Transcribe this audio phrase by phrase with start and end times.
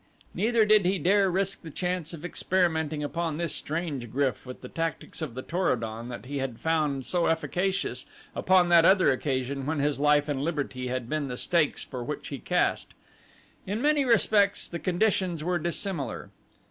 [0.33, 4.67] Neither did he dare risk the chance of experimenting upon this strange GRYF with the
[4.67, 9.11] tactics of the Tor o don that he had found so efficacious upon that other
[9.11, 12.95] occasion when his life and liberty had been the stakes for which he cast.
[13.67, 16.31] In many respects the conditions were dissimilar.